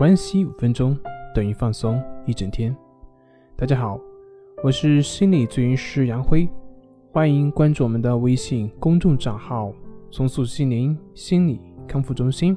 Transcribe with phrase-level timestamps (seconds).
[0.00, 0.98] 关系五分钟
[1.34, 2.74] 等于放松一整天。
[3.54, 4.00] 大家好，
[4.64, 6.48] 我是心理咨询师杨辉，
[7.12, 9.70] 欢迎关注我们的微信公众账号
[10.10, 12.56] “松塑心灵心理康复中心”。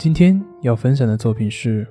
[0.00, 1.86] 今天要分享的作品是：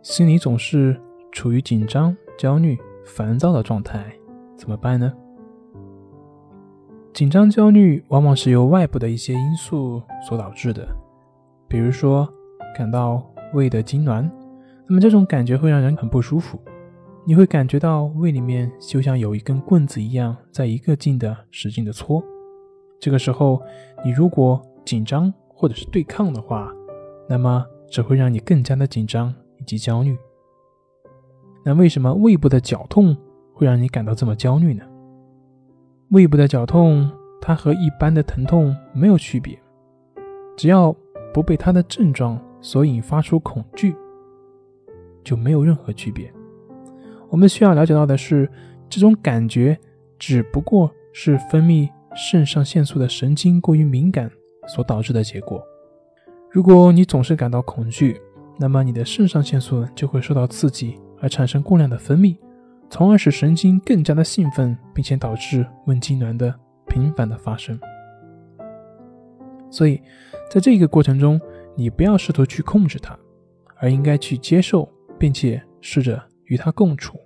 [0.00, 0.96] 心里总是
[1.32, 4.12] 处于紧张、焦虑、烦躁的状态，
[4.54, 5.12] 怎么办呢？
[7.18, 10.86] 紧张、焦虑往往是由外部的一些因素所导致的，
[11.66, 12.32] 比如说
[12.76, 14.30] 感到胃的痉挛，
[14.86, 16.60] 那么这种感觉会让人很不舒服，
[17.26, 22.22] 你会感觉到胃里面就像有一根棍子一样，在一个劲的使劲的搓。
[23.00, 23.60] 这个时候，
[24.04, 26.72] 你如果紧张或者是对抗的话，
[27.28, 30.16] 那么只会让你更加的紧张以及焦虑。
[31.64, 33.16] 那为什么胃部的绞痛
[33.52, 34.84] 会让你感到这么焦虑呢？
[36.10, 39.60] 胃部的绞痛，它和一般的疼痛没有区别，
[40.56, 40.94] 只要
[41.34, 43.94] 不被它的症状所引发出恐惧，
[45.22, 46.32] 就没有任何区别。
[47.28, 48.50] 我们需要了解到的是，
[48.88, 49.78] 这种感觉
[50.18, 54.30] 只不过是分泌肾上腺素的神经过于敏感
[54.66, 55.62] 所导致的结果。
[56.50, 58.18] 如果你总是感到恐惧，
[58.58, 62.34] 那么你的肾上腺素就会受到刺激而产生过量的分泌，
[62.90, 66.54] 从而使神经更加的兴奋，并且导致问痉挛的
[66.86, 67.78] 频繁的发生。
[69.70, 70.00] 所以，
[70.50, 71.40] 在这个过程中，
[71.76, 73.18] 你不要试图去控制它，
[73.76, 77.18] 而应该去接受，并且试着与它共处。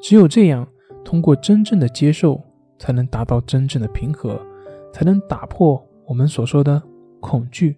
[0.00, 0.66] 只有这样，
[1.04, 2.42] 通过真正的接受，
[2.78, 4.40] 才能达到真正的平和，
[4.92, 6.82] 才能打破我们所说的
[7.20, 7.76] 恐惧。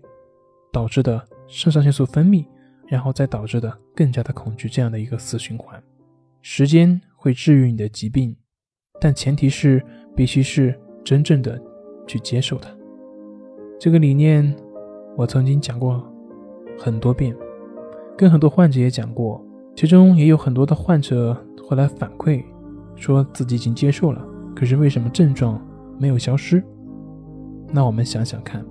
[0.72, 2.46] 导致的肾上腺素分泌，
[2.86, 5.82] 然后再导致的更加的恐惧，这样的一个死循环。
[6.42, 8.34] 时间会治愈你的疾病，
[8.98, 9.84] 但前提是
[10.16, 11.60] 必须是真正的
[12.06, 12.70] 去接受它。
[13.78, 14.54] 这个理念
[15.16, 16.02] 我曾经讲过
[16.78, 17.36] 很多遍，
[18.16, 19.44] 跟很多患者也讲过，
[19.76, 22.42] 其中也有很多的患者后来反馈
[22.96, 24.26] 说自己已经接受了，
[24.56, 25.60] 可是为什么症状
[25.98, 26.64] 没有消失？
[27.70, 28.64] 那我们想想看。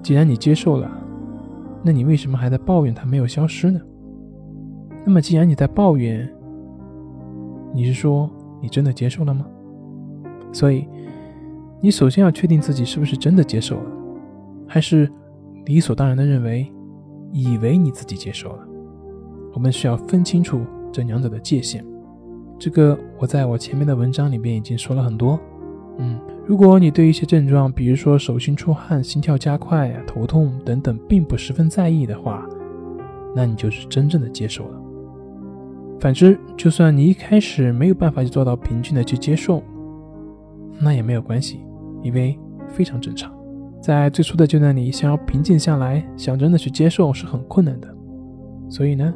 [0.00, 0.88] 既然你接受了，
[1.82, 3.80] 那你为什么还在抱怨它没有消失呢？
[5.04, 6.32] 那么既然你在抱怨，
[7.74, 8.28] 你是说
[8.60, 9.46] 你真的接受了吗？
[10.52, 10.86] 所以，
[11.80, 13.90] 你首先要确定自己是不是真的接受了，
[14.66, 15.10] 还是
[15.66, 16.66] 理所当然的认为，
[17.32, 18.66] 以为你自己接受了。
[19.52, 20.60] 我们需要分清楚
[20.92, 21.84] 这两者的界限。
[22.58, 25.38] 这个我在我前面的文章里边已经说了很多。
[25.98, 26.18] 嗯。
[26.46, 32.48] 如果你对一些症状，比如说手心出汗、心跳加快呀、头痛等等，并不十分在意的话，
[33.36, 34.80] 那你就是真正的接受了。
[36.00, 39.62] 反之，就算你一开始没有办法去做到平静的去接受，
[40.80, 41.60] 那也没有关系，
[42.02, 42.38] 因为
[42.68, 43.32] 非常正常。
[43.82, 47.88] 在最初的阶段里，想要平静下来，想真的去接受是很困难的。
[48.68, 49.14] 所以呢，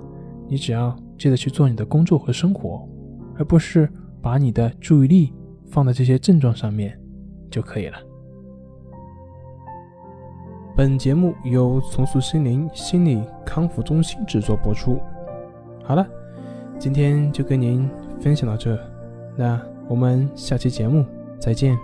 [0.48, 2.88] 你只要记得去做你的工作和生活，
[3.36, 3.88] 而不是
[4.20, 5.32] 把你的注意力
[5.66, 6.98] 放在这些症状上面。
[7.52, 7.98] 就可以了。
[10.74, 14.98] 本节目由重塑心灵心理康复中心制作播出。
[15.84, 16.08] 好了，
[16.82, 17.88] 今天就跟您
[18.20, 18.76] 分享到这，
[19.36, 19.56] 那
[19.86, 21.06] 我们下期节目
[21.38, 21.78] 再见。